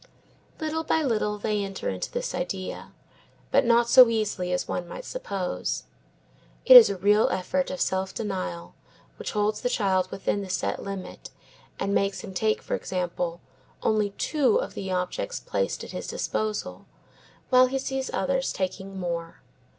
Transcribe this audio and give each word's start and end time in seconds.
Little 0.59 0.83
by 0.83 1.03
little 1.03 1.37
they 1.37 1.63
enter 1.63 1.87
into 1.87 2.11
this 2.11 2.33
idea, 2.33 2.91
but 3.51 3.63
not 3.65 3.87
so 3.87 4.09
easily 4.09 4.51
as 4.51 4.67
one 4.67 4.87
might 4.87 5.05
suppose. 5.05 5.83
It 6.65 6.75
is 6.75 6.89
a 6.89 6.97
real 6.97 7.29
effort 7.29 7.69
of 7.69 7.79
self 7.79 8.11
denial 8.11 8.73
which 9.17 9.33
holds 9.33 9.61
the 9.61 9.69
child 9.69 10.09
within 10.09 10.41
the 10.41 10.49
set 10.49 10.81
limit, 10.81 11.29
and 11.79 11.93
makes 11.93 12.21
him 12.21 12.33
take, 12.33 12.63
for 12.63 12.73
example, 12.73 13.41
only 13.83 14.09
two 14.17 14.55
of 14.59 14.73
the 14.73 14.91
objects 14.91 15.39
placed 15.39 15.83
at 15.83 15.91
his 15.91 16.07
disposal, 16.07 16.87
while 17.51 17.67
he 17.67 17.77
sees 17.77 18.09
others 18.11 18.51
taking 18.51 18.99
more. 18.99 19.43